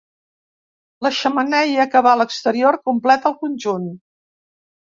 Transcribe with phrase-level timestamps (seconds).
[1.07, 3.89] La xemeneia, que va a l'exterior, completa el conjunt.